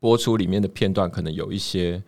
[0.00, 2.02] 播出里面的片段可能有一些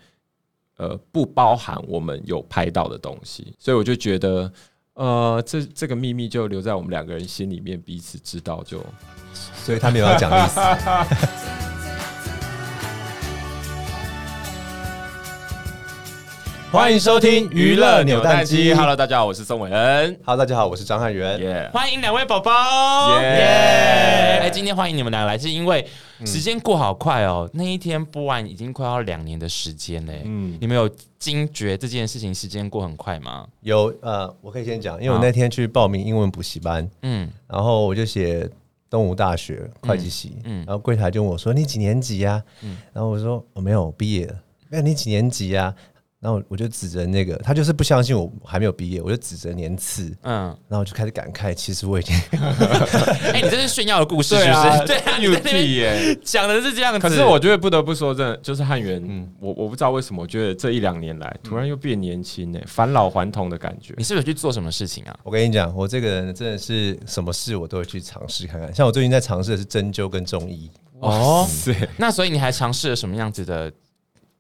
[0.79, 4.53] 呃不包含我们有拍到的东西，所以我就觉得
[4.95, 8.85] 呃这这个秘密就留在我们两个人心里面，彼此知道就，
[9.63, 10.59] 所以他没有要讲的意思。
[16.73, 18.73] 欢迎收听娱乐扭蛋机。
[18.73, 20.19] Hello，大家好，我是宋伟恩。
[20.25, 21.39] Hello，大家好，我是张汉元。
[21.39, 21.71] Yeah.
[21.71, 23.21] 欢迎两位宝宝。
[23.21, 24.41] 耶！
[24.41, 25.87] 哎，今天欢迎你们俩来，是因为
[26.25, 27.47] 时间过好快哦。
[27.53, 30.23] 嗯、那一天播完已经快要两年的时间嘞。
[30.25, 33.47] 嗯，你们有惊觉这件事情时间过很快吗？
[33.61, 33.95] 有。
[34.01, 36.89] 呃，我可以先讲，因为我那天去报名英文补习班。
[37.03, 38.49] 嗯，然后我就写
[38.89, 40.39] 东吴大学会计系。
[40.45, 44.35] 嗯，然后柜台就问我说：“你几年级呀、啊？”嗯，然后我说：“我没有毕业了。”
[44.75, 45.92] 那你几年级呀、啊？
[46.23, 54.87] 然后我就指着那个，他就是不相信我还没有毕业，我就指着年次，嗯，然后我就开始感慨，其实我已经， 哎、欸，你这是炫耀的故事，是不是？
[54.87, 57.01] 对啊，有屁耶，讲的是这样子。
[57.01, 63.93] 可是我觉得不得不说，真的就是汉元，嗯，我我不知道为什么，我觉得这一两年来突然又变年轻，哎，返老还童的感觉。
[63.99, 65.19] 你是不是去做什么事情啊？
[65.25, 68.73] 我跟你讲，我这个人真的是什么事我都会去尝试看看。
[68.73, 70.71] 像我最近在尝试的是针灸跟中医。
[71.01, 73.73] 哦，对，那所以你还尝试了什么样子的？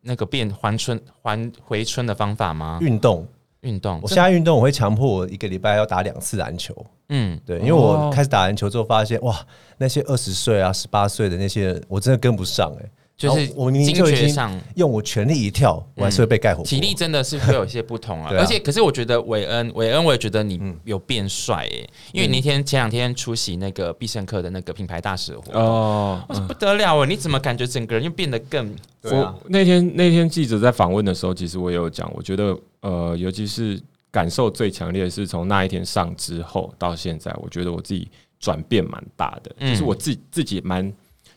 [0.02, 2.78] 那个变还春还回春的方法吗？
[2.82, 3.26] 运动，
[3.60, 4.00] 运动。
[4.02, 6.74] 我现在运动，我会强迫我一个礼拜要打两次篮球。
[7.08, 9.38] 嗯，对，因为我开始打篮球之后，发现哇，
[9.78, 12.90] 那些二十岁啊、十八岁的那些人，我真的跟不上哎、欸。
[13.28, 16.64] 就是我明明就已经用我全力一跳，我还是会被盖火。
[16.64, 28.74] 体力真的是会有一些不同啊，而且可是我觉得韦恩，韦恩，我也觉得你有变帅哎，因为你那天前两天出席那个必胜客的那个品牌大使活动哦，不得了哎，你怎么感觉整个人又变得更？
[29.02, 40.92] 我那天那天记者在访问的时候，其实我也有讲，我觉得呃，尤其是感受最强烈的是从那一天上之后到现在，我觉得我自己转变蛮大的，就是我自己自己蛮。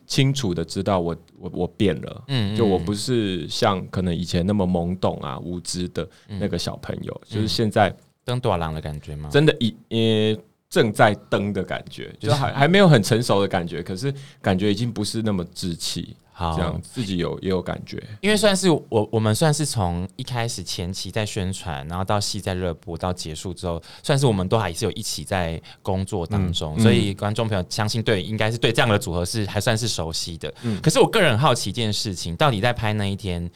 [0.05, 9.29] 清楚的知道我我我变了，嗯，就我不是像可能以前那么懵懂啊无知的那个小朋友，就是现在登大郎的感觉吗？
[9.31, 12.35] 真的，已呃正在登的感觉，就是。
[12.35, 16.15] 还还没有很成熟的感觉，可是感觉已经不是那么稚气。
[16.37, 30.53] 好，这样自己有也有感觉，因为算是我我们算是从一开始前期在宣传，然后到戏在热播到结束之后，算是我们都还是有一起在工作当中，嗯、所以观众朋友相信对，应该是对这样的组合是还算是熟悉的。
[30.63, 33.49] 嗯，可是我个人好奇一件事情，到底在拍那一天，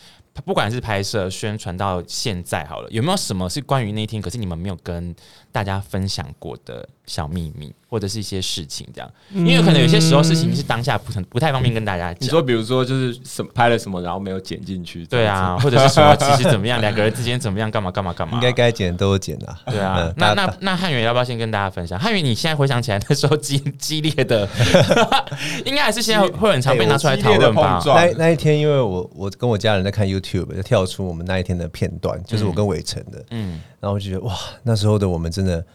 [0.46, 5.14] 不管是拍摄、宣传到现在好了，有没有什么是关于那一天，可是你们没有跟
[5.52, 7.74] 大家分享过的小秘密？
[7.90, 12.18] 或者是一些事情这样，因为可能有些时候事情是当下不不太方便跟大家讲。
[12.22, 19.60] 你说，比如说就是什么拍了什么，然后没有剪进去，对啊，或者是什么其实怎么样，两个人之间怎么样，干嘛干嘛干嘛，应该该剪都有剪啊。
[19.66, 21.98] 对啊，那那那汉元要不要先跟大家分享？
[21.98, 24.48] 汉元，你现在回想起来那时候激激烈的，
[25.66, 27.82] 应该还是现在会很常被拿出来讨论吧？
[27.84, 35.66] 那那一天，因为我我跟我家人在看 YouTube，就跳出我们那一天的片段，就是我跟伟成的，嗯，然后我就觉得哇，那时候的我们真的。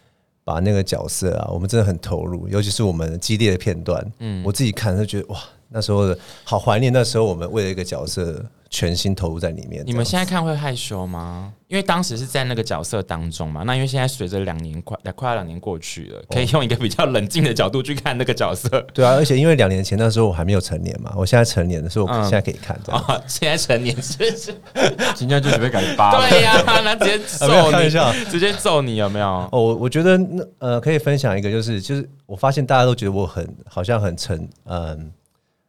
[0.47, 8.45] 把那个角色啊，我们真的很投入，尤其是我们激烈的片段，嗯，我自己看就觉得哇，那时候的好怀念，那时候我们为了一个角色。
[8.75, 9.85] 全心投入在里面。
[9.87, 11.53] 你们现在看会害羞吗？
[11.69, 13.63] 因为当时是在那个角色当中嘛。
[13.63, 18.69] 那因为现在随着两年快快要两年过去了，可以用一个比较冷静的角度去看那个角色。
[18.93, 22.77] 对啊，而且因为两年前那时候我还没有成年嘛，我现在成年的时候，我现在可以看。
[22.89, 24.53] 啊， 现在成年是不是？
[25.15, 26.11] 今天就准备改八。
[26.29, 29.27] 对呀，那直接揍你，直接揍你有没有？
[29.53, 35.13] 哦，我觉得那呃，可以分享一个，就是就是我发现大家都觉得我很好像很沉，嗯，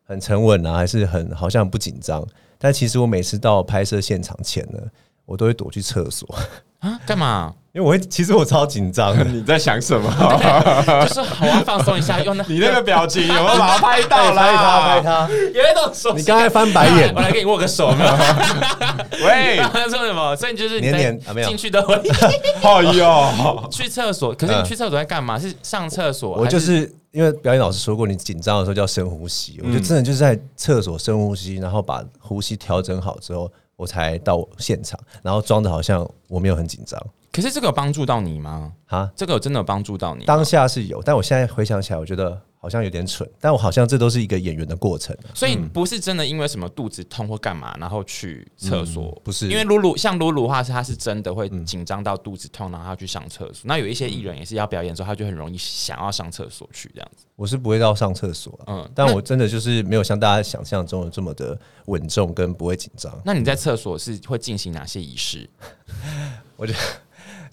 [0.07, 2.25] 很沉稳啊，还是很好像不紧张。
[2.57, 4.79] 但其实我每次到拍摄现场前呢，
[5.25, 6.27] 我都会躲去厕所
[6.79, 7.53] 啊，干嘛？
[7.75, 9.13] 因为我会，其实我超紧张。
[9.35, 10.09] 你在想什么？
[11.05, 14.41] 就是好啊，放松一下，用那你那个表情有没有把它拍到了？
[14.41, 16.13] 拍他，拍他，有那种手。
[16.15, 18.11] 你刚才翻白眼，我来给你握个手，没有？
[19.25, 20.33] 喂，他说什么？
[20.37, 21.95] 所以你就是年年进去都会。
[21.95, 25.37] 哎呦，去厕所，可是你去厕所在干嘛？
[25.37, 26.31] 是上厕所？
[26.37, 29.61] 我就是因为表演老师说过，你紧张的时候就要深呼吸。
[29.63, 37.01] 我就真的就是在厕所深呼吸，然后把呼吸调整好之后，我才到现场，然后装的好像我没有很紧张。
[37.31, 38.73] 可是这个有帮助到你吗？
[38.87, 40.25] 啊，这个有真的有帮助到你？
[40.25, 43.29] 当下是有，但我现在回想起来，我觉得好像有点蠢。
[43.39, 49.21] 但我好像这都是一个演员的过程，所以不是真的因为什么肚子痛或干嘛，然后去厕所。
[49.23, 53.61] 不是，因为露露像露露的话，是他是真的会紧张到肚子痛，然后他去上厕所。
[53.65, 57.27] 那有一些艺人也是要表演的时候，他就很容易想要上厕所去这样子。
[57.35, 63.13] 我是不会到上厕所，嗯，但我真的就是没有像大家想象中的这么的稳重跟不会紧张。
[63.23, 65.47] 那你在厕所是会进行哪些仪式？
[66.57, 66.79] 我觉得。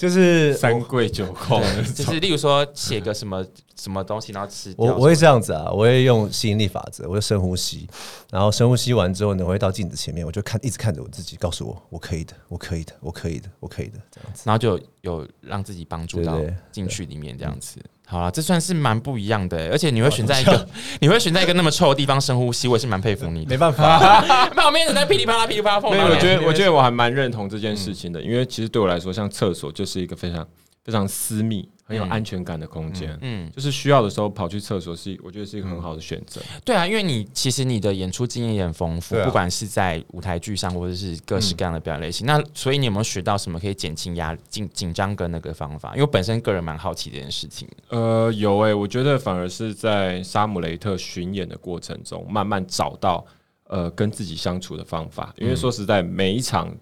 [0.03, 1.63] 就是三跪九叩，
[1.95, 3.47] 就是例如说写个什么
[3.77, 4.75] 什么东西，然后吃。
[4.77, 7.89] 我我会这样子啊，我会用吸引力法则，我就深呼吸，
[8.29, 16.37] 然后深呼吸完之后呢，我会到镜子前面，我就看一直看着我自己，告诉我我可以的，我可以的，我可以的，我可以的，这样子，然后就有让自己帮助到
[16.73, 17.79] 进去里面这样子。
[18.05, 20.69] 好了，这算是蛮不一样的，而且你会选在一个
[21.01, 23.49] 你会选在一个那么臭的地方深呼吸，我也是蛮佩服你的。
[23.55, 25.91] 没办法，旁边人在噼里啪啦噼里啪啦。
[25.91, 30.47] 没有，我觉得我觉得我还蛮认同这件事情的，因为其实对我来说，像厕所就是一个非常
[30.85, 31.69] 非常私密。
[31.85, 36.41] 很有安全感的空间，嗯，就是需要的时候跑去厕所是，我觉得是一个很好的选择。
[36.65, 42.27] 对啊，因为你其实你的演出经验也很丰富，不管是在舞台剧上，或者是各式各样的表演类型。
[42.27, 45.91] 那所以你有没有学到什么可以减轻压紧紧张跟那个方法？
[45.91, 47.69] 因为我本身个人蛮好奇这件事情。
[47.89, 53.23] 呃，有诶，我觉得反而是在沙姆雷特巡演的过程中，慢慢找到
[53.65, 55.35] 呃跟自己相处的方法。
[55.37, 56.75] 因为说实在，每一场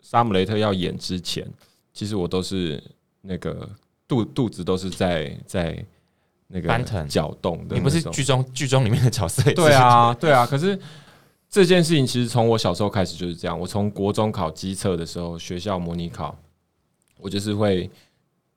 [0.00, 1.44] 沙姆雷特要演之前，
[1.92, 2.80] 其实我都是
[3.22, 3.68] 那个。
[4.08, 5.82] 肚肚子都是在在
[6.46, 7.74] 那个翻腾搅动的。
[7.74, 9.42] 你不是剧中剧中里面的角色？
[9.54, 10.44] 对啊，对啊。
[10.44, 10.78] 可是
[11.48, 13.58] 这件事情其实从我小时候开始就是这样。
[13.58, 16.36] 我从国中考机测的时候，学校模拟考，
[17.16, 17.88] 我就是会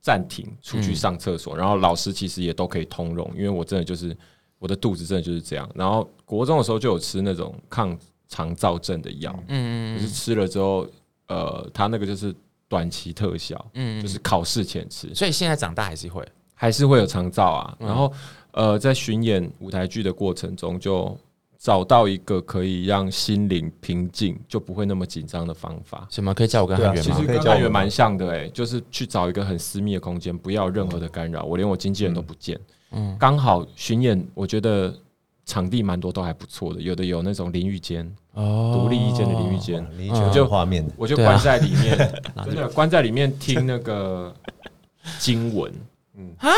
[0.01, 4.17] 暂停出去上厕所，然后老师其实也都可以通融，因为我真的就是
[4.59, 5.69] 我的肚子真的就是这样。
[5.73, 7.97] 然后国中的时候就有吃那种抗
[8.27, 10.85] 肠燥症的药，嗯嗯，就是吃了之后，
[11.27, 12.35] 呃，他那个就是。
[12.67, 17.77] 短期特效，嗯，就是考试前吃，所以现在长大还是会，还是会有长照啊。
[17.79, 18.12] 然后，
[18.51, 21.15] 呃，在巡演舞台剧的过程中，就
[21.59, 26.07] 找到一个可以让心灵平静，就不会那么紧张的方法。
[26.09, 27.01] 什么可以叫我跟汉元吗？
[27.01, 32.59] 其实跟汉元蛮像的，哎，就是去找一个很私密的空间，不要任何的干扰，我连我经纪人都不见。
[32.91, 34.94] 嗯，刚好巡演，我觉得。
[35.45, 41.97] 场地蛮多，都还不错的，有的有那种淋浴间，哦，独立一间的淋浴间，我就画面，我就关在里面，
[42.45, 44.36] 真的关在里面听那个
[45.19, 45.71] 经文，
[46.18, 46.33] 嗯。
[46.39, 46.50] 啊，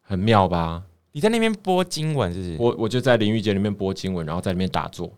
[0.00, 0.82] 很妙吧？
[1.12, 2.56] 你在那边播经文是不是？
[2.58, 5.12] 我我就在淋浴间里面播经文，然后在里面打坐，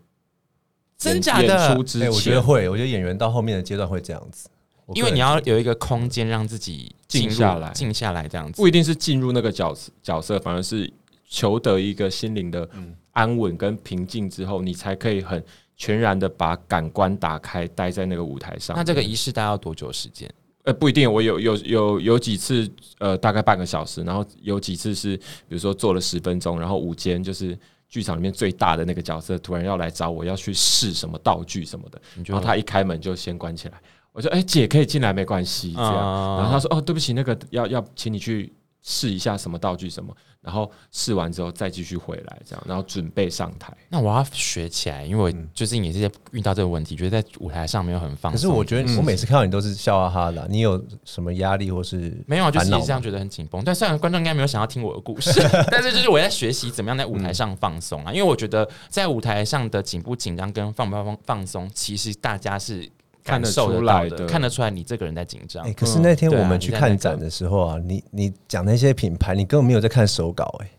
[0.97, 1.47] 真假的？
[1.47, 4.49] 演出之前，我觉得会，我觉得演员到后面的阶段会这样子，
[4.93, 10.91] 因为你要有一个空间让自己静下来，静下来这样子，不一定是进入那个角色角色，反而是
[11.35, 12.95] 求得一个心灵的，嗯。
[13.15, 15.41] 安稳跟平静之后，你才可以很
[15.77, 18.75] 全然的把感官打开，待在那个舞台上。
[18.75, 20.29] 那这个仪式大概要多久时间？
[20.63, 21.09] 呃，不一定。
[21.09, 24.03] 我有有有有几次，呃，大概半个小时。
[24.03, 32.01] 然后有几次是，比如说做了十分钟，然后午间就是剧场里面最大的那个角色，突然要来找我要去试什么道具什么的。
[32.25, 33.81] 然后他一开门就先关起来。
[34.11, 36.37] 我说：“哎，姐可以进来，没关系。”这样。
[36.37, 38.51] 然后他说：“哦，对不起，那个要要请你去。”
[38.87, 43.75] 试一下什么道具什么，然后试完之后再继续回来，这样，然后准备上台。
[43.89, 48.33] 那我要学起来，因为我最近也是遇到这个问题，觉得在舞台上没有很放松。
[48.33, 52.51] 可是我觉得我每次看到你都是笑哈哈的，你有什么压力或是没有？
[52.51, 53.63] 就是这样觉得很紧绷。
[53.65, 55.31] 但虽然观众应该没有想要听我的故事，
[55.71, 58.13] 但是就是我在学习怎么样在舞台上放松啊。
[58.13, 62.87] 因为我觉得在舞台上的紧不紧张跟放不放放松，其实大家是。
[63.25, 65.65] 看得出来的，看得出来你这个人在紧张。
[65.65, 70.69] 哎，可是那天我们去看展的时候啊，你你讲那些品牌，你根本没有在看手稿哎。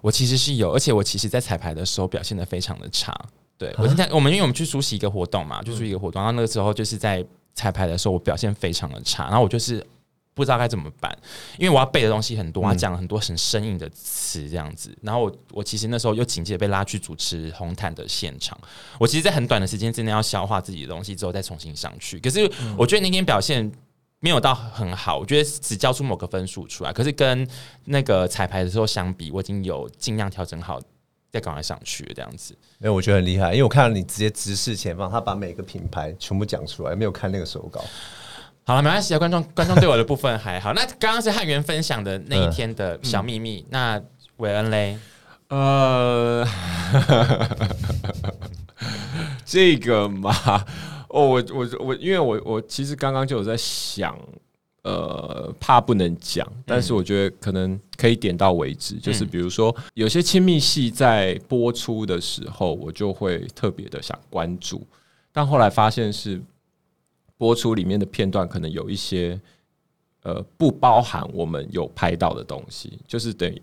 [0.00, 3.16] 我其实是有，而且我其实在彩排的时候表现的非常的差。
[3.56, 9.82] 对，我今天我们因为我们去出席一个活动嘛，就出席一个活动，然后那个时候就是在彩排的时候，我表现非常的差，然后我就是。
[10.34, 11.16] 不知道该怎么办，
[11.58, 14.96] 因为我要背的东西很多，他讲了很多很生硬的词这样子。
[15.02, 18.58] 然后我我其实那时候又紧接着被拉去主持红毯的现场，
[18.98, 22.18] 我其实，在很短的时间之内要消化自己的东西之后再重新上去。
[22.18, 23.70] 可是我觉得那天表现
[24.20, 26.92] 没有到很好，我觉得只交出某个分数出来。
[26.92, 27.46] 可是跟
[27.84, 30.80] 那个彩排的时候相比，我已经有尽量调整好，
[31.30, 32.56] 再赶快上去这样子。
[32.78, 37.84] 没有我觉得很厉害，因为我看到你直接直视前方，他把每个品牌全部讲出来，没有看那个手稿。
[38.64, 40.72] 好了，没关系啊，观众观众对我的部分还好。
[40.72, 44.02] 那刚刚是汉元分享的那一天的小秘密，嗯、那
[44.36, 44.96] 韦恩嘞？
[45.48, 46.46] 呃，
[49.44, 50.32] 这个嘛，
[51.08, 54.16] 哦，我我我，因为我我其实刚刚就有在想，
[54.84, 64.86] 呃，怕不能讲，但是我觉得可能可以点到为止，嗯、就是比如说有些亲密戏在播出的时候，我就会特别的想关注，
[65.32, 66.40] 但后来发现是。
[67.36, 69.40] 播出里面的片段可能有一些，
[70.22, 73.60] 呃，不包含我们有拍到的东西，就是等于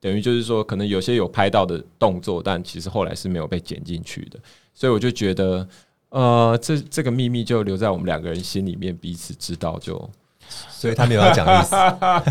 [0.00, 4.38] 等于就是说，可能有些有拍到的动作，但其实后来是没有被剪进去的，
[4.72, 5.68] 所以我就觉得，
[6.10, 9.98] 呃，这这个秘密就留在我们两个人心里面，彼此知道就，
[10.70, 11.74] 所以他没有要讲意思，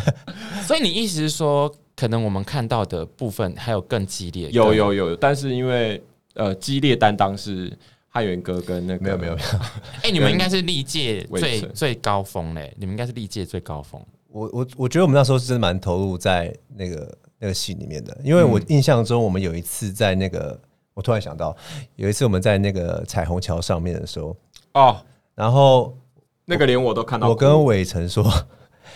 [0.66, 6.02] 所以你意思是说，可能我们看到的部分还有更激烈，有有有，但是因为
[6.36, 7.78] 呃，激烈担当是。
[8.10, 9.48] 汉元哥跟那个没有没有没有。
[10.04, 14.04] 哎，你们应该是历届最最高峰嘞，你们应该是历届最高峰。
[14.30, 20.60] 我我我觉得我们那时候是真的蛮投入在那个那个戏里面的，因为我印象中我们有一次在那个，
[20.94, 21.56] 我突然想到
[21.96, 24.36] 有一次我们在那个彩虹桥上面的时候
[24.74, 24.98] 哦，
[25.34, 25.98] 然后
[26.46, 28.24] 那个连我都看到，我跟伟成说，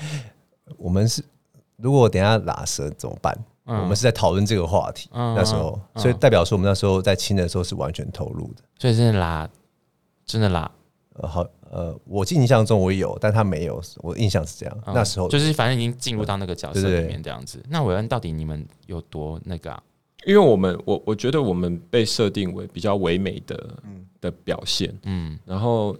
[0.77, 1.23] 我们是
[1.77, 3.35] 如果我等下拉舌怎么办？
[3.79, 9.49] 我们是在讨论这个话题，那时候，所以代表说我们那时候在亲的时候是完全投入的，所以真的拉，
[10.25, 10.71] 真的拉，
[11.13, 17.63] 呃，好，呃，我印象中我有，但他没有，我印象是这样，那时候就是反正已经进入到那个角色里面这样子。
[17.69, 19.81] 那韦恩到底你们有多那个啊？
[20.25, 23.73] 因为我们，我我觉得我们被设定为比较唯美的
[24.19, 25.97] 的表现，嗯，然后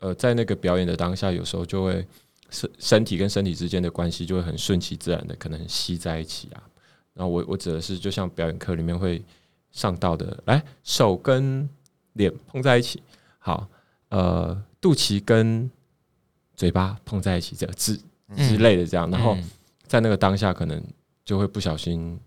[0.00, 2.06] 呃，在那个表演的当下，有时候就会
[2.50, 6.62] 身身体跟身体之间的关系就会很顺其自然的可能吸在一起啊。
[7.18, 9.20] 然后我我指的是，就像表演课里面会
[9.72, 11.68] 上到的，来手跟
[12.12, 13.02] 脸碰在一起，
[13.40, 13.66] 好，
[14.10, 15.68] 呃，肚脐跟
[16.54, 17.96] 嘴巴碰在一起，这样之
[18.36, 19.36] 之类的这样，然后
[19.88, 20.80] 在那个当下，可能
[21.24, 22.18] 就会不小心。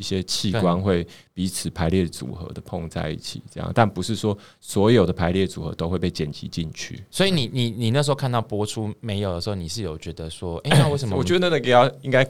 [0.00, 7.04] 一些器官会彼此排列组合的碰在一起，这样，但不是说所有的排列组合都会被剪辑进去。
[7.10, 11.14] 所以你你你那时候看到播出没有的时候，你是有觉得说，哎、欸，那 为什么？
[11.14, 12.24] 我觉得那个要应该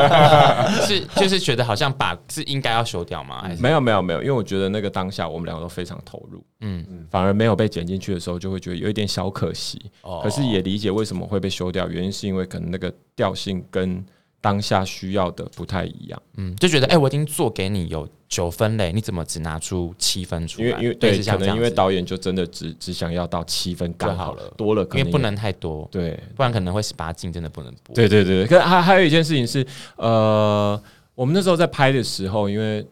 [0.84, 3.42] 是就是觉得好像把是应该要修掉吗？
[3.42, 9.80] 还是没有没有没有，因为我觉得那个当下我们两个都非常投入，嗯，反而没有被剪进去的时候，就会觉得有一点小可惜。
[10.02, 14.04] 哦，可是也理解为什么会被修掉，原因是因为可能那个调性跟。
[14.40, 20.68] 当下需要的不太一样，嗯，就觉得哎、欸，我已经做给你有九分嘞，你怎么只拿出七分出来？
[20.68, 27.94] 因为因为对，可能因为导演就真的只只想要到七分刚好了，多了可能因为不能太多，对，不然可能会十八禁，真的不能播。
[27.94, 29.66] 对对对，可还还有一件事情是，
[29.96, 30.80] 呃，
[31.14, 32.86] 我们那时候在拍的时候，因为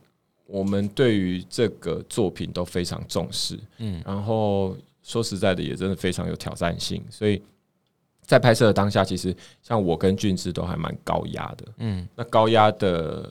[0.46, 7.40] 我们对于这个作品都非常重视，嗯，然后说实在的，也真的非常有挑战性，所以。
[8.26, 13.28] 在拍摄的当下，其实像我跟俊之都还蛮高压的，嗯，那高压的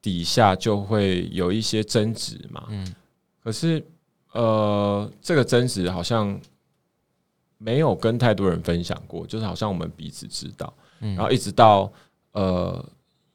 [0.00, 2.94] 底下就会有一些争执嘛，嗯，
[3.44, 3.84] 可是
[4.32, 6.40] 呃，这个争执好像
[7.58, 11.92] 没有跟太多人分享过，就是好像我们彼此知道，嗯，然后一直到
[12.32, 12.82] 呃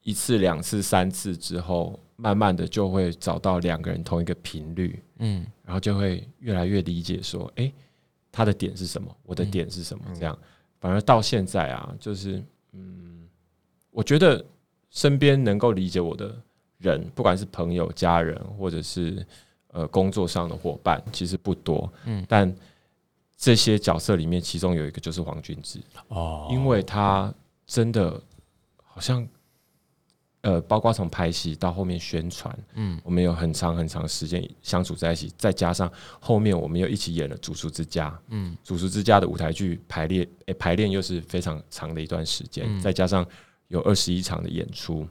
[0.02, 7.72] 一次、两次、三次之后，慢慢的就会找到两个人同一个频率，嗯，然后就会越来越理解说，哎，
[8.32, 10.36] 他的点是什么，我的点是什么，这样。
[10.86, 12.40] 反而到现在啊，就是
[12.70, 13.26] 嗯，
[13.90, 14.44] 我觉得
[14.90, 16.32] 身边能够理解我的
[16.78, 19.26] 人，不管是朋友、家人，或者是
[19.72, 21.92] 呃工作上的伙伴，其实不多。
[22.04, 22.54] 嗯，但
[23.36, 27.34] 这些角色里面，其中有一个就是黄君志哦，因为他
[27.66, 28.22] 真的
[28.84, 29.26] 好像。
[30.46, 43.26] 呃，包括从拍戏到后面宣传，嗯，我们有很长很长时间相处在一起，再加上后面我们又一起演了《主厨之家》，嗯，《主厨之家》的舞台剧排练，诶，排练又是非常长的一段时间，嗯，再加上
[43.66, 45.04] 有二十一场的演出，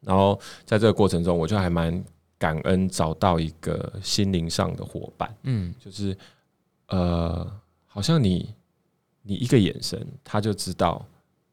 [0.00, 2.04] 然后在这个过程中，我就还蛮
[2.36, 6.16] 感恩找到一个心灵上的伙伴，嗯，就是
[6.88, 7.48] 呃，
[7.86, 8.52] 好像你
[9.22, 11.06] 你一个眼神，他就知道。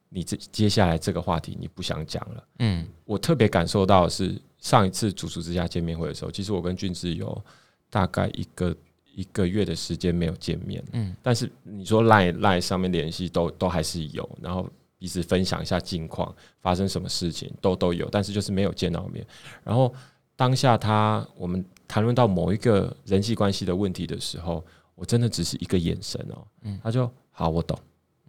[0.09, 7.43] 你这接下来这个话题你不想讲了，嗯，我特别感受到的是上一次主厨之家见面会的时候，其实我跟俊志有
[7.89, 8.75] 大概一个
[9.13, 19.25] 一个月的时间没有见面，嗯，但是你说 line line 上面联系都都还是有，然后彼此分享一下近况，发生什么事情都都有，但是就是没有见到面。
[19.63, 19.93] 然后
[20.35, 24.63] 当下他我们谈论到某一个人际关系的问题的时候，
[24.95, 27.77] 我真的只是一个眼神哦，嗯，他就好，我懂，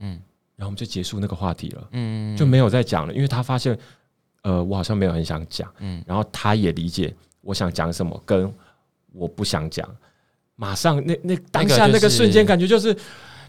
[0.01, 0.21] 嗯。
[0.59, 3.79] 然后我们就结束那个话题了，嗯，就没有再讲了，因为他发现，
[4.43, 8.53] 呃，我好像没有很想讲，嗯，然后他也理解我想讲什么，跟
[9.13, 9.89] 我不想讲，
[10.57, 12.93] 马上那那当下那个瞬间感觉就是，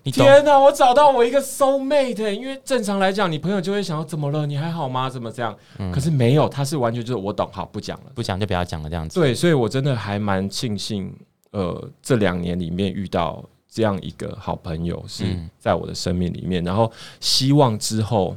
[0.03, 5.09] 你天哪，我找到我一个 soul mate，因为正常来讲，你朋友就会想要怎么了，你还好吗？
[5.09, 5.57] 怎么这样？
[5.91, 9.19] 可是没有，他是完全就是我懂，好，不讲了，不讲就不要讲了这样子。
[9.19, 11.11] 对，所以我真的还蛮庆幸，
[11.49, 13.43] 呃，这两年里面遇到。
[13.69, 15.23] 这样一个好朋友是
[15.59, 18.35] 在我的生命里面，然后希望之后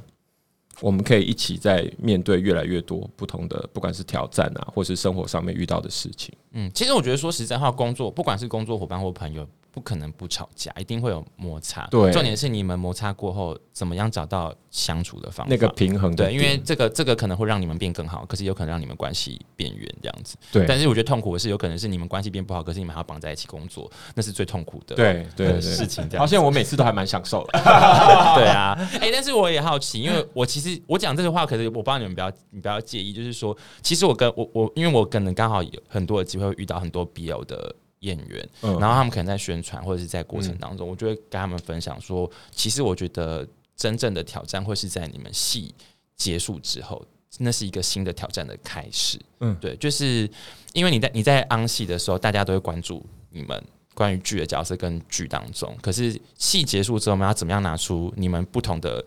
[0.81, 6.35] 我们可以一起在面对越来越多不同的，不管是挑战啊，或是生活上面遇到的事情。
[6.53, 9.47] 嗯，其实我觉得说实在话，工作不管是工作伙伴或朋友。
[9.75, 11.87] 不可能不吵架，一定会有摩擦。
[11.87, 15.51] 对，重点是你们摩擦过后，怎么样找到相处的方法？
[15.51, 16.15] 那个平衡。
[16.15, 20.37] 对，因为这个这个可能会让你们变更好，可是有可能让你们关系变远这样子。
[20.53, 20.67] 对。
[20.67, 24.95] 但是我觉得痛苦的是，有可能是你们关系变不好，可是你们还要绑在一起工作，那是最痛苦的。
[24.95, 26.21] 对对事情这样。
[26.21, 27.53] 好像我每次都还蛮享受的。
[28.37, 28.77] 对啊。
[29.01, 37.75] 哎、欸，但是我也好奇，因为我其实我讲这句话，可是我不知道你们不要你不要介意，就是说，其实我跟我我因为我可能刚好有很多的机会会遇到很多 BL 的。
[38.03, 43.47] 演员，嗯、然后他们可能在宣传或者是在过程当中，嗯、我就会跟他们分享说，其实我觉得
[43.77, 45.73] 真正的挑战会是在你们戏
[46.17, 47.01] 结束之后，
[47.39, 49.21] 那是一个新的挑战的开始。
[49.39, 50.29] 嗯，对，就是
[50.73, 59.05] 因为你在你在昂戏的时候，大家都会关注你们关于剧的角色跟剧当中，可是戏结束之后，我们要怎么样拿出你们不同的？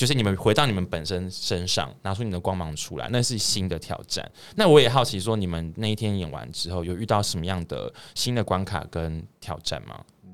[0.00, 4.26] 就是你们回到你们本身身上，拿出你的光芒出来，那是新的挑战。
[4.56, 10.02] 那我也好奇说，你们那一天演完之后，有遇到什么样的新的关卡跟挑战吗？
[10.24, 10.30] 嗯，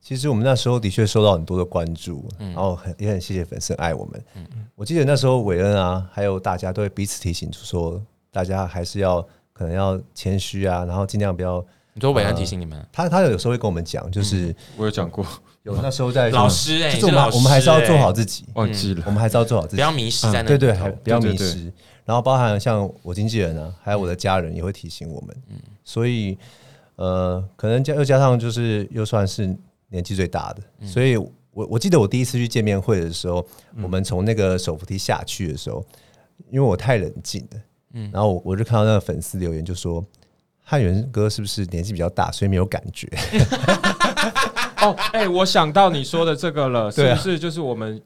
[0.00, 4.24] 其实我们那时候的确受到很多的关注，嗯、然后很也很谢谢粉丝爱我们。
[4.36, 8.00] 嗯嗯，我记得那时候韦恩啊，还有大家都会彼此提醒，说
[8.30, 9.20] 大家还是要
[9.52, 11.60] 可能要谦虚啊，然后尽量不要。
[11.92, 15.26] 你说韦恩提醒你们，呃、他他有时候会跟我们讲，就是、嗯、我有讲过。
[15.66, 20.48] 有那时候在老师哎，就是我们我们还是要做好自己，忘记了，我们还是要做好自己，不要迷失在那。
[20.48, 21.72] 对对，还不要迷失。
[22.04, 25.36] 然后包含像我经纪人啊，还有我的家人也会提醒我们。
[25.48, 26.38] 嗯，所以
[26.94, 29.44] 呃，可能加又加上就是又算是
[29.88, 33.44] 年纪最大的，所以我我记得我第一次去见面会的时候，
[33.82, 35.84] 我们从那个手扶梯下去的时候，
[36.48, 37.60] 因为我太冷静了，
[37.94, 40.04] 嗯，然后我我就看到那个粉丝留言就说，
[40.62, 43.08] 汉元哥是不是年纪比较大，所以没有感觉？
[44.82, 48.00] 哦，哎、欸，我想到你说的这个了，是不是就是我们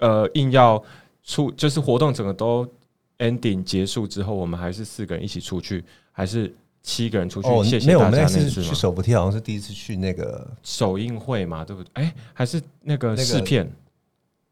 [0.00, 0.82] 呃硬要
[1.22, 2.66] 出，就是活动整个都
[3.18, 7.48] ending 结束之后，我们还是四个人一起出去，还是七个人出去？
[7.48, 11.90] 哦，谢谢没有，我们那次去手扶梯好像是第一次去那个首映会嘛，对不对？
[11.94, 13.70] 哎、欸，还是那个试片，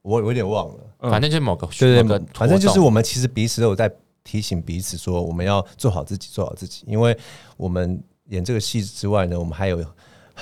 [0.02, 3.90] 我我有点忘了，嗯、反正就是某个对对对，反正就是我们其实彼此都有在
[4.22, 7.16] 提醒彼此说，我们要做好自己，做好自己，因为
[7.56, 7.98] 我们
[8.28, 9.82] 演这个戏之外呢，我们还有。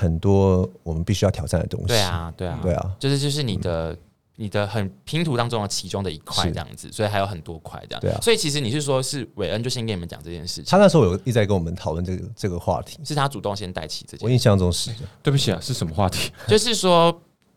[0.01, 1.89] 很多我们必须要挑战的东西。
[1.89, 3.99] 对啊，对啊，对啊，就是就是你的、嗯、
[4.37, 8.01] 你的很拼图当中的其中的一块这样子，所以还有很多块这样。
[8.01, 10.65] 对啊，所以其实你是说，是韦恩就先跟你们讲这件事情。
[10.67, 14.25] 他那时候有一直在跟我们讨论这个这个话题，是他主动先带起这件事。
[14.25, 14.91] 我印象中是。
[15.23, 16.33] 对不起啊，是什么话题？
[16.49, 17.15] 就是说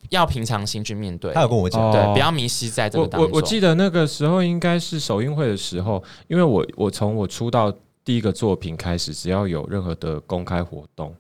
[0.09, 1.33] 要平常心去面对。
[1.33, 3.31] 他有跟我讲，对，不要迷失在这个当中。
[3.31, 7.73] 我我记得那个时候应该是首映会的时候，因为我我从我出道
[8.03, 11.15] 第一个作品开始，只要有任何的公开活动，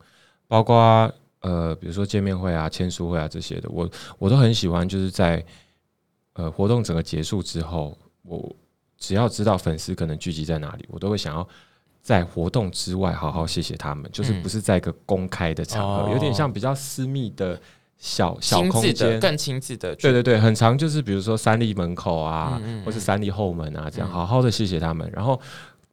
[0.53, 1.11] 包括。
[1.45, 4.87] 呃，比如说见面会啊、签书会啊这些的，我我都很喜欢。
[4.87, 5.45] 就是在
[6.35, 8.49] 呃活动整个结束之后，我
[8.97, 11.45] 只要知道粉丝可能聚集在哪里，我都会想要
[12.01, 14.09] 在活动之外好好谢谢他们。
[14.13, 17.59] 就是不是在一个公开的场合，有点像比较私密的
[17.97, 19.93] 小小空间，更亲自的。
[19.97, 25.37] 对对对，很长就是比如说三立门口啊，或是三立后门啊，这样好好的谢谢他们，然后。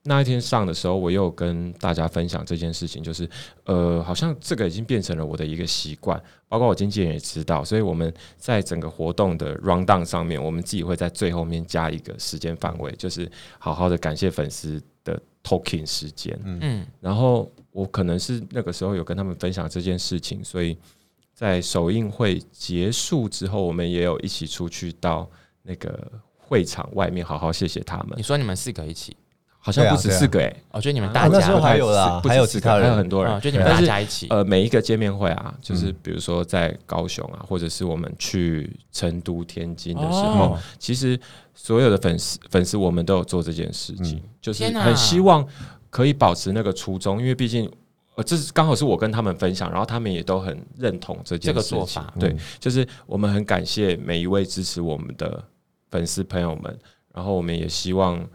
[0.04, 3.28] 那一天上的时候，我又跟大家分享这件事情，就是
[3.64, 16.38] 呃，好像这个已经变成了我的一个习惯，包括我经纪人也知道，所以我们在整个活动的 rundown 上面，我们自己会在最后面加一个时间范围，就是好好的感谢粉丝的 talking 时间。
[16.44, 20.74] 嗯，然后我可能是那个时候有跟他们分享这件事情，所以
[21.34, 25.28] 在首映会结束之后，我们也有一起出去到
[25.62, 28.14] 那个会场外面好好谢谢他们。
[28.16, 29.14] 你说你们四个一起？
[29.62, 34.26] 好像不止四个诶、欸，我觉得你们大家、啊、那时候还有啦，还有其他人，还有很多人，就你们大家一起。
[34.30, 41.20] 呃，每一个见面会啊，就是比如说在高雄啊，或者是我们去成都、天津的时候，其实
[41.54, 45.46] 所有的粉丝粉丝，我们都有做这件事情，就是很希望
[45.90, 47.70] 可以保持那个初衷，因为毕竟
[48.14, 51.76] 呃，这是刚好是我跟他们分享，然后他们也都很认同这件事情。
[51.76, 55.44] 做法对，就是我们很感谢每一位支持我们的
[55.90, 56.78] 粉丝朋友们，
[57.12, 58.26] 然后我们也希望。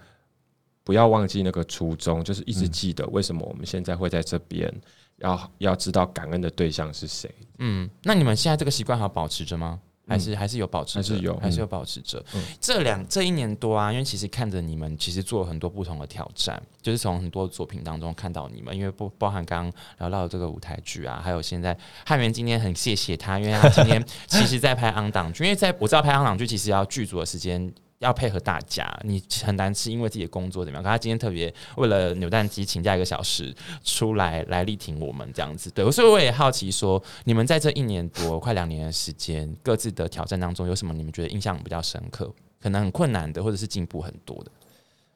[0.86, 4.72] 不要忘记那个初衷，就是一直记得为什么我们现在会在这边，
[5.18, 7.30] 要要知道感恩的对象是谁。
[7.58, 9.80] 嗯，那你们现在这个习惯还保持着吗？
[10.08, 11.00] 还是还是有保持？
[11.00, 12.24] 还是有，还是有保持着？
[12.36, 27.74] 嗯，这两这一年多啊，因为其实看着你们，其实做了很多不同的挑战，就是从很多作品当中看到你们，因为不包含刚刚聊到的这个舞台剧啊，还有现在汉元今天很谢谢他，因为他今天其实在拍 on 档剧，因为在我知道拍 on 档剧其实要剧组的时间。
[28.00, 30.84] 要配合大家，你很难是因为自己的工作怎么样？
[30.84, 42.30] 可他今天特别为了扭蛋机请假一个小时出来来力挺我们这样子，对，所以我也好奇说，你们在这一年多快两年的时间，各自的挑战当中有什么你们觉得印象比较深刻，
[42.62, 44.52] 可能很困难的，或者是进步很多的？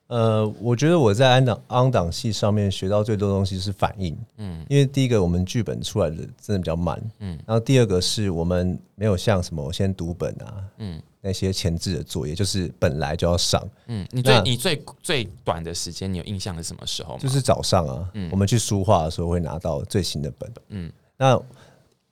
[0.07, 10.99] 呃，我觉得我在安档 on 档戏上面学到最多东西是反应，嗯，因为第一个我们剧本出来的真的比较慢，嗯，然后第二个是我们没有像什么我先读本啊，嗯。
[11.21, 13.61] 那些前置的作业就是本来就要上。
[13.87, 17.19] 嗯，你最你最最短的时间，你有印象是什么时候吗？
[17.21, 20.51] 就是早上啊，嗯、我们去书画的时候会拿到最新的本。
[20.69, 21.31] 嗯，那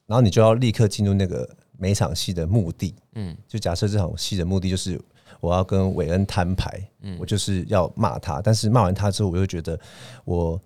[0.06, 2.94] 然后你就要立刻进入那个每场戏的目的。
[3.16, 5.00] 嗯，就假设这场戏的目的就是
[5.40, 9.80] 我要跟韦恩摊牌，嗯，我就是要骂他，但是骂完他之后，我又觉得
[10.26, 10.60] 我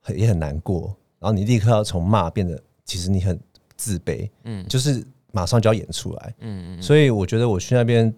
[0.00, 0.94] 很也很难过。
[1.18, 3.38] 然后你立刻要从骂变得其实你很
[3.76, 8.12] 自卑，嗯，就是马上就要演出来，嗯嗯，所以我觉得我去那边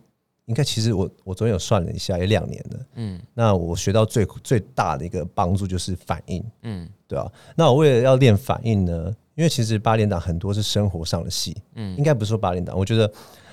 [0.47, 13.13] 应该其实我我昨天有算了一下，也两年了，嗯，那我学到最最大的一个帮助就是反应，嗯，对啊，那我为了要练反应呢，因为其实八点档很多是生活上的戏，嗯，应该不是说八点档，我觉得。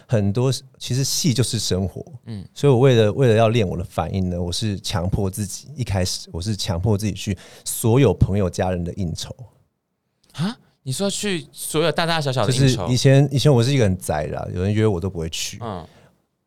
[0.09, 9.35] 很多其实戏就是生活，嗯，所以我为了为了要练我的反应呢，我是强迫自己，一开始我是强迫自己去所有朋友家人的应酬。
[10.31, 10.57] 啊。
[10.87, 12.83] 你说去所有大大小小的应酬？
[12.83, 15.85] 就是以前以前我是一个很宅的，有人约我都不会去，嗯。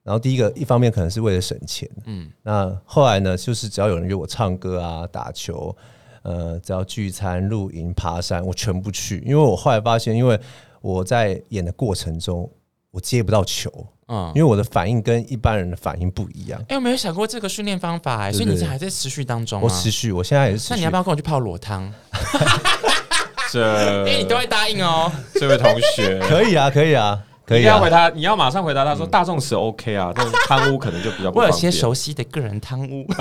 [0.02, 2.26] 然后第一个一方面可能是为了省钱，嗯。
[2.42, 5.76] 那后来呢，就是只要有人约我唱歌啊、打球，
[6.22, 9.22] 呃，只要聚餐、露营、爬山，我全部去。
[9.26, 10.40] 因为我后来发现，因为
[10.80, 12.50] 我在演的过程中。
[12.92, 13.70] 我接不到球，
[14.08, 16.60] 嗯，因为我的反应跟一般人的反应不一样。
[16.62, 19.62] 哎、欸，我没有想过这个训练方法、所以你这还在持续当中、啊。
[19.62, 20.66] 我持续，我现在也是。
[20.70, 21.88] 那你要不要跟我去泡裸汤？
[23.50, 27.18] 这，哎，你都会答应哦，这位同学，可以啊，可以啊。
[27.46, 33.04] 可你要回答，你要马上回答他说：“大众是 OK 啊，但是贪污可能就比较不。”我有些熟悉的个人贪污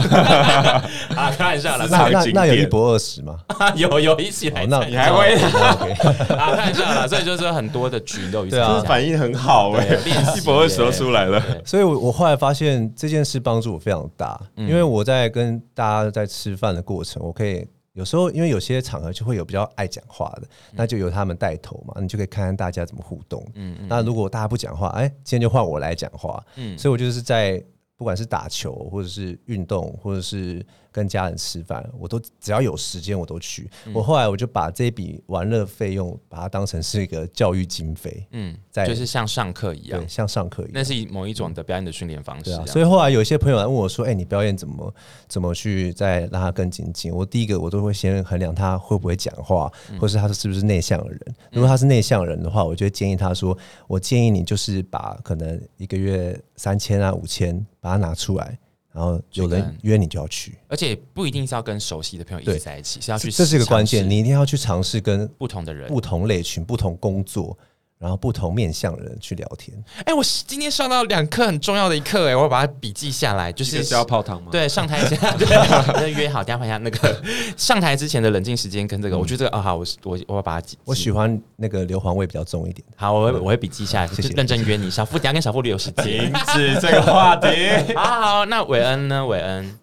[1.17, 1.87] 啊，开玩笑了。
[1.89, 3.39] 那那那有一博二十吗？
[3.75, 5.33] 有有一起来，那你还会
[6.37, 6.53] 啊？
[6.55, 9.97] 看一下了，所以就是很多的局都对啊，反应很好哎，
[10.37, 11.43] 一博二十都出来了。
[11.65, 17.67] 所以我我后来发现这件事帮助我非常大，因为我在跟大家在吃饭的过程，我可以。
[17.99, 23.45] 有时候，因为有些场合就会有比较爱讲话的，那就由他们带头嘛，你就可以看看大家怎么互动。
[23.55, 26.43] 嗯，那如果大家不讲话，哎，今天就换我来讲话。
[26.55, 27.61] 嗯，所以我就是在
[27.97, 30.65] 不管是打球，或者是运动，或者是。
[30.99, 33.69] 跟家人吃饭，我都只要有时间我都去。
[33.85, 38.27] 嗯、我后来我就把这笔玩乐费用，把它当成是一个教育经费。
[38.31, 40.71] 嗯，在就是像上课一样，像上课一样。
[40.73, 42.51] 那是某一种的表演的训练方式。
[42.51, 44.93] 啊，所以后来有一些朋友来问我说：“哎、欸，你表演怎么
[45.29, 51.35] 怎么去再让他更精进？”我第一个我都会先衡量他会不会讲话，或是他是不是内向的人。
[51.53, 53.57] 如果他是内向人的话，我就会建议他说
[53.87, 58.57] ：“我建议你就是把可能一个月三千啊五千，把它拿出来。”
[58.99, 63.31] 然后有人约你就要去，而且不一定是要跟熟悉的朋友一起在一起，是要去。
[63.31, 67.57] 这是一个关键，你一定要去尝试跟不同的人、不同类群、不同工作。
[67.99, 69.77] 然后不同面向的人去聊天。
[69.97, 73.51] 哎、欸，我今天上到两课很重要的一课，哎，我要把它笔记下来。
[73.51, 74.47] 就是是要泡汤吗？
[74.51, 77.21] 对，上台前 对，约好，等下一下那个
[77.57, 80.77] 上台之前的冷静时间跟这个，嗯、我觉得这个啊好，我我我要把它记。
[80.85, 82.87] 我喜欢那个硫磺味比较重一点。
[82.95, 84.29] 好，我会我会笔记下来，谢谢。
[84.29, 86.05] 认真约你，小付，等下跟小富留时间。
[86.05, 87.47] 停止这个话题。
[87.95, 89.25] 好好，那韦恩呢？
[89.27, 89.77] 韦恩。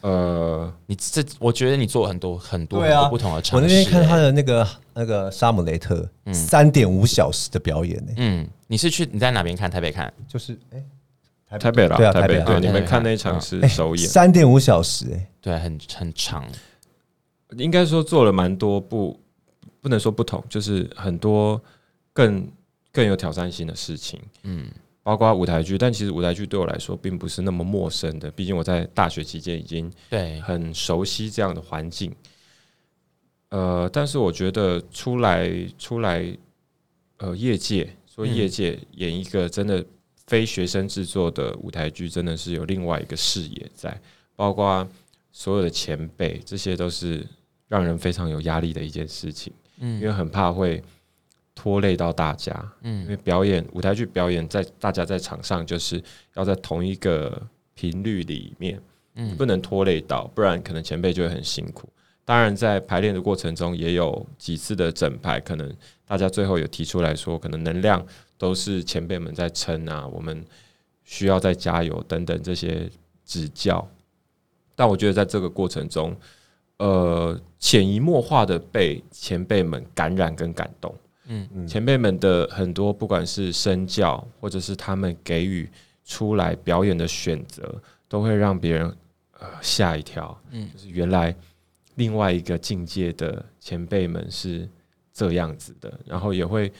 [0.00, 3.64] 呃，你这我觉得你做很多很多很多不同的尝试。
[3.64, 8.12] 我那天看他的那个那个沙姆雷特，三点五小时的表演呢。
[8.16, 9.70] 嗯，你是去你在哪边看？
[9.70, 10.12] 台北看？
[10.28, 12.40] 就是哎，台北了，对啊，台北。
[12.42, 16.44] 对，你们看那一场是首演，三点五小时，哎，对，很很长。
[17.56, 19.18] 应该说做了蛮多不，
[19.80, 21.60] 不能说不同，就是很多
[22.12, 22.46] 更
[22.92, 24.20] 更有挑战性的事情。
[24.44, 24.68] 嗯。
[25.08, 32.14] 包括舞台剧，但其实舞台剧对我来说并不是那么陌生的，毕竟我在大学期间已经对很熟悉这样的环境。
[33.48, 36.30] 呃，但是我觉得出来出来，
[37.16, 39.82] 呃，业界说业界演一个真的
[40.26, 43.98] 非学生制作的舞台剧，真的是有另外一个视野在，
[44.36, 44.86] 包括
[45.32, 47.26] 所有的前辈，这些都是
[47.66, 49.50] 让人非常有压力的一件事情。
[49.78, 50.84] 嗯，因为很怕会。
[51.60, 56.00] 拖累到大家，嗯，因为表演舞台剧表演在大家在场上就是
[56.36, 57.42] 要在同一个
[57.74, 58.80] 频率里面，
[59.16, 61.88] 嗯，不能拖累到，不然可能前辈就会很辛苦。
[62.24, 65.68] 当然，在排练的过程中也有几次的整排，可能
[66.06, 70.44] 大家最后有提出来说，可能能量都是前辈们在撑啊，我们
[71.02, 72.88] 需要再加油等等这些
[73.24, 73.84] 指教。
[74.76, 76.14] 但我觉得在这个过程中，
[76.76, 80.94] 呃，潜移默化的被前辈们感染跟感动。
[81.30, 85.68] 嗯，前辈们的很多，不管是身教，或者是他们给予
[86.06, 88.96] 出来表演的选择，都会让别人
[89.38, 90.34] 呃吓一跳。
[90.52, 91.36] 嗯，就是原来
[91.96, 94.66] 另外一个境界的前辈们是
[95.12, 96.72] 这样子的，然后也会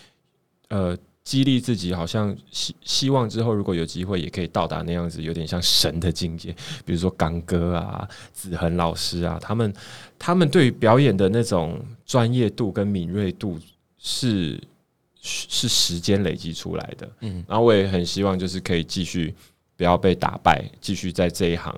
[0.69, 6.55] 呃激励自己，好像希希望之后如果有机会，也可以到达那样子，有点像神的境界。
[6.87, 9.71] 比如说刚哥啊、子恒老师啊，他们
[10.19, 13.59] 他们对于表演的那种专业度跟敏锐度。
[13.99, 14.61] 是
[15.21, 19.35] 是时间累积出来的，嗯，然后我也很希望就是可以继续
[19.77, 21.75] 不要被打败，继续在这一行，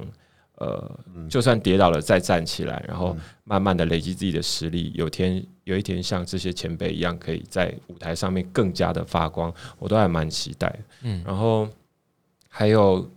[0.57, 11.67] 呃，就算跌倒了再站起来，然后慢慢的累积自己的实力，有天有一天像这些前辈一样，可以在舞台上面更加的发光，我都还蛮期待，嗯，然后
[12.49, 13.11] 还有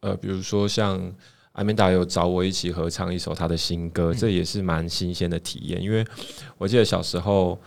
[0.00, 1.12] 呃，比如说像
[1.52, 5.82] 阿明达有找我一起合唱一首他的新歌，嗯、这也是蛮新鲜的体验。
[5.82, 6.04] 因为
[6.58, 7.58] 我记得小时候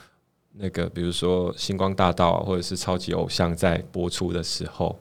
[0.60, 5.00] 那个，比如说《星光大道》或者是《超级偶像》在播出的时候，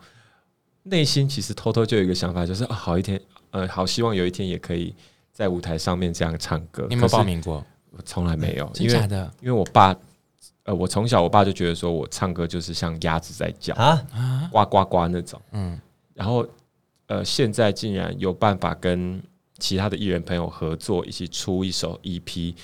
[0.85, 4.94] 内心其实偷偷就有一个想法，就是啊，好一天，呃，好希望有一天也可以
[5.33, 6.87] 在舞台上面这样唱歌。
[6.88, 7.64] 你有没有报名过？
[7.90, 9.09] 我从来没有，嗯、因为，
[9.40, 9.94] 因为我爸。
[10.64, 14.05] 呃，我从小我爸就觉得说我唱歌就是像鸭子在叫啊，
[14.53, 15.81] 呱呱呱那种，嗯，
[16.12, 16.47] 然后
[17.07, 19.18] 呃，现在竟然有办法跟
[19.59, 22.55] 其他的艺人朋友合作，一起出一首 EP，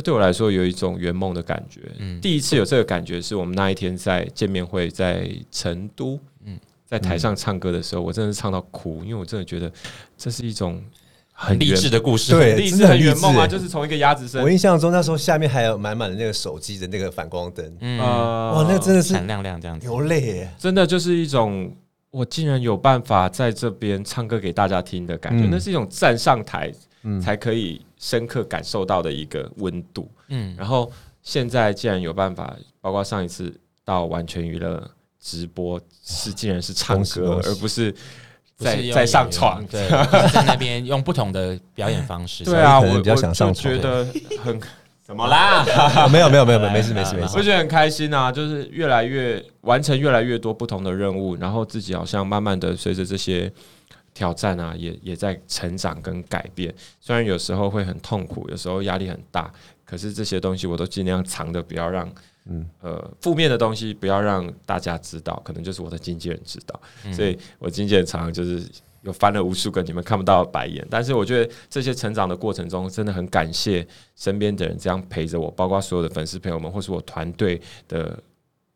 [0.00, 1.82] 这对我来说有一种圆梦的感觉。
[1.98, 9.70] 嗯，第一次有这个感觉是我们那一天在见面会，在成都，嗯，在台上唱歌的时候，我真的是唱到哭，因为我真的觉得
[10.16, 10.82] 这是一种。
[11.42, 13.46] 很励志的故事，对，励志很圆梦啊！
[13.46, 20.50] 就是从一个鸭子声，我印象中那时候下面还有满满的那个手机的那个反光灯，嗯，哇，那真的是闪亮亮这样子，流泪耶！
[20.58, 21.74] 真的就是一种
[22.10, 26.70] 我竟然有办法在这边唱歌给大家听的感觉，那是一种站上台
[27.20, 30.54] 才可以深刻感受到的一个温度，嗯。
[30.56, 30.90] 然后
[31.22, 34.82] 现在既然有办法，包括上一次到完全娱乐
[35.20, 37.94] 直播，是竟然是唱歌，而不是。
[38.62, 39.88] 在在上床，对，
[40.34, 42.44] 在那边用不同的表演方式。
[42.44, 44.04] 对啊，我比较想上床，觉得
[44.44, 44.60] 很
[45.02, 45.64] 怎么啦？
[46.12, 47.38] 没有没有没有没有，没事没事没事。
[47.38, 53.50] 我觉得很开心啊，就是越来越完成越来越多不同的任务，然后自己好像慢慢的随着这些
[54.20, 56.74] 挑战啊，也也在成长跟改变。
[57.00, 59.50] 虽然有时候会很痛苦，有时候压力很大，
[59.82, 62.06] 可是这些东西我都尽量藏的，不要让。
[62.44, 68.66] 嗯，呃，负面的东西不要让大家知道，可能就是我的经纪人知道，嗯、所以我经纪人常常就是
[69.02, 70.84] 有翻了无数个你们看不到的白眼。
[70.90, 78.18] 但是我觉得这些成长的过程中，真的很感谢身边的人这样陪着我，包括所有的粉丝朋友们，或是我团队的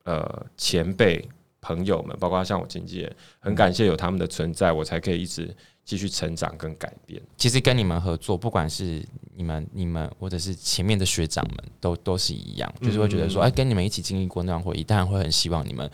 [0.05, 1.27] 呃前辈
[1.64, 5.57] 朋友们，包括像我经纪人，很感谢有他们的存在，我才可以一直。
[5.87, 7.20] 继续成长跟改变。
[7.37, 15.90] 其实跟你们合作，不管是你们、你们，或者是前面的学长们，都都是一样，就是会觉得说，哎，跟你们一起经历过那段回忆，当然会很希望你们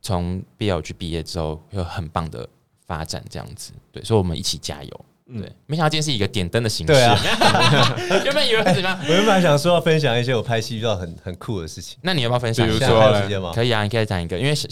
[0.00, 2.48] 从 BLG 毕业之后有很棒的
[2.84, 3.72] 发展，这样子。
[3.92, 5.04] 对，所以我们一起加油。
[5.26, 6.92] 对，没想到今天是一个点灯的形式。
[6.92, 7.16] 对啊，
[8.24, 8.98] 原本以为怎么样？
[9.08, 11.96] 我原本想说要分享一些我拍戏遇到很很酷的事情。
[12.02, 12.66] 那你要不要分享？
[12.66, 13.52] 比如说，还有时间吗？
[13.54, 14.68] 可以啊，你可以讲一个，因为是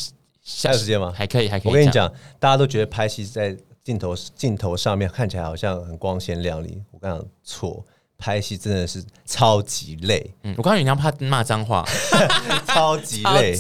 [0.65, 1.13] 还有时间吗？
[1.15, 1.73] 还可以，还可以。
[1.73, 3.57] 我跟你讲，大家都觉得拍戏在。
[3.83, 7.85] 镜头镜头上面看起来好像很光鲜亮丽，我跟你讲错，
[8.21, 10.31] 拍戏真的是超级累。
[10.43, 11.85] 嗯，我刚刚有人怕骂脏话，
[12.69, 13.59] 超级累。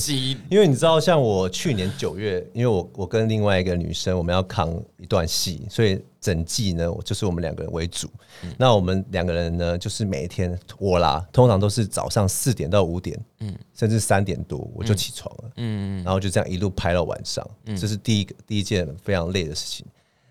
[0.51, 8.09] 因为你知道，像我去年九月，因为我我跟另外一个女生，我们要扛一段戏，所以整季呢，就是我们两个人为主。
[8.43, 19.87] 嗯、那我们两个人呢，就是每一天我啦，通常都是早上四点到五点，嗯，甚至三点多我就起床了，嗯，然后就这样一路拍到晚上，嗯、这是第一个第一件非常累的事情。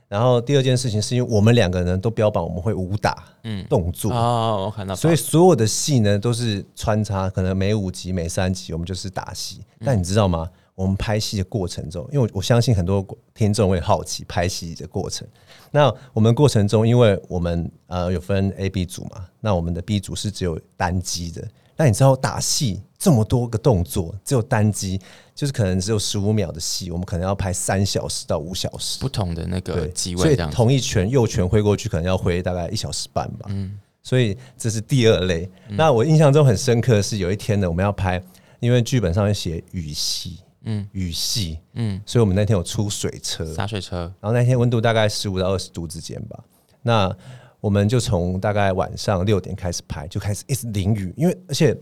[0.09, 9.61] 然后第二件事情是因为我们两个人都标榜我们会武打，嗯，动作哦，我看到，所以所有的戏呢都是穿插，可能每五集、每三集我们就是打戏。
[9.85, 10.49] 但你知道吗？
[10.73, 15.27] 我们拍戏的过程中，因为我相信很多听众会好奇拍戏的过程。
[15.71, 21.47] 那我们过程中，因为我们呃有分 A、B 组嘛，那我们的 B 组是只有单机的。
[21.79, 24.99] 那你知道打戏这么多个动作，只有单机，
[25.33, 33.45] 就是可能只有十五秒的戏，我们可能要拍三小时到五小时，不同的那个机位，所以同一拳右拳挥过去，可能要挥大概一小时半吧。
[33.47, 35.49] 嗯，所以这是第二类。
[35.69, 38.21] 嗯、那我印象中很深刻的是有一天呢，我们要拍，
[38.59, 46.43] 因为剧本上面写雨戏，嗯，雨戏，嗯，所以我们那天有出水车，洒水车，然后那天温度大概十五到二十度之间吧。
[46.81, 47.15] 那
[47.61, 51.75] 我们就从大概晚上六点开始拍，就开始一直淋雨，因为而且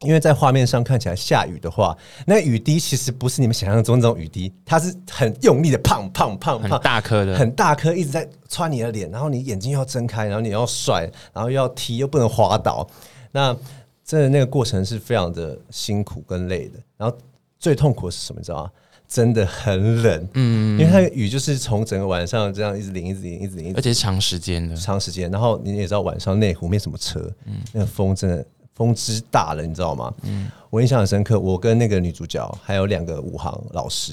[0.00, 12.86] 因为在画面上看起来下雨的话，那雨滴其实不是你们想象中那种雨滴，它是很用力的，胖胖胖胖，很大颗的，很大颗，一直在穿你的脸，然后你眼睛要睁开，然后你要甩，然后又要踢，又不能滑倒，
[13.32, 13.56] 那
[14.04, 16.78] 真的那个过程是非常的辛苦跟累的。
[16.98, 17.16] 然后
[17.58, 18.38] 最痛苦的是什么？
[18.38, 18.70] 你知道吗？
[19.08, 25.30] 真的很冷，嗯，因为它的雨就是从整个晚上这样一直淋，一直淋，一直淋，而且是长时间的，长时间。
[25.30, 30.12] 然后你也知道，晚上内湖没什么车，嗯，那个风真的风之大了，你知道吗？
[30.22, 34.12] 嗯，我印象很深刻，我跟那个女主角还有两个武行老师，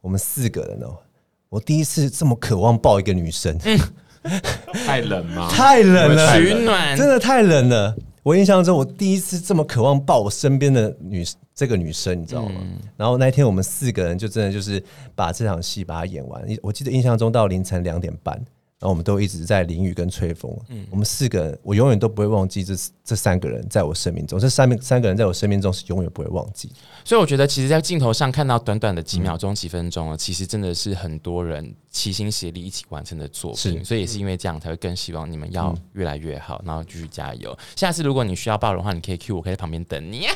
[0.00, 0.96] 我们四个人哦，
[1.48, 3.78] 我第一次这么渴望抱一个女生，嗯、
[4.84, 5.48] 太冷吗？
[5.50, 7.96] 太冷了，取暖，真的太冷了。
[8.24, 12.60] 我印象中，我第一次这么渴望抱我身边的女这个女生，你知道吗？
[12.62, 14.82] 嗯、然后那一天我们四个人就真的就是
[15.14, 16.42] 把这场戏把它演完。
[16.62, 20.50] 我记得印象中到凌晨两点半，然后我们都一直在淋雨跟吹风。
[20.68, 26.72] 嗯，我们四个人，我永远都不会忘记这这三个人在我生命中，这三三个人在我生命中是永远不会忘记。
[27.04, 33.84] 所以我觉得，其实，在镜头上看到短短的几秒钟、几分钟啊，其实真的是很多人齐心协力一起完成的作品。
[33.84, 37.56] 所以也是因为这样，才会更希望你们要越来越好，然后继续加油。
[37.76, 40.26] 下次如果你需要抱的话，你可以 Q 我，可以在旁边等你。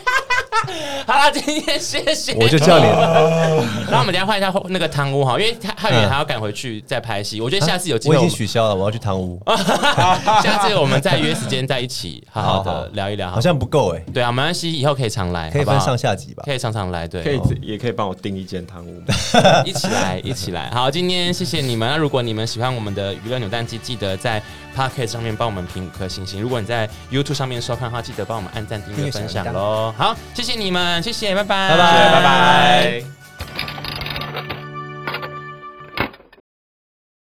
[1.06, 2.84] 好了，今天谢谢，我就叫你。
[2.84, 7.40] 然后我们等下换一下那个汤屋哈，因为他汉语还要赶回去再拍戏。
[7.40, 9.40] 我觉得下次有机会，我已经取消了，我要去汤屋。
[10.42, 13.30] 下次我们再约时间在一起，好好的聊一聊。
[13.30, 14.02] 好像不够哎。
[14.12, 16.42] 对啊，没关系，以后可以常来，可以分上下集吧？
[16.44, 19.02] 可以常常来，对，可以也可以帮我订一间汤屋，
[19.64, 20.70] 一起来，一起来。
[20.70, 21.88] 好，今天谢谢你们。
[21.88, 24.42] 那如果你们喜欢我们的娱乐扭蛋机，记得在
[24.76, 26.42] Podcast 上面帮我们评五颗星星。
[26.42, 29.94] 如果你在 YouTube 上面收看的话，记得帮我们按赞、订阅、分享喽。
[29.96, 33.15] 好，谢谢你们，谢谢，拜拜，拜拜，拜拜。